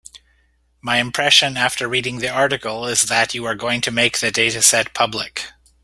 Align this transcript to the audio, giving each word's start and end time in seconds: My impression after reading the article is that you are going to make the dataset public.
My 0.81 0.97
impression 0.97 1.57
after 1.57 1.87
reading 1.87 2.17
the 2.17 2.29
article 2.29 2.87
is 2.87 3.03
that 3.03 3.35
you 3.35 3.45
are 3.45 3.53
going 3.53 3.81
to 3.81 3.91
make 3.91 4.17
the 4.17 4.31
dataset 4.31 4.95
public. 4.95 5.49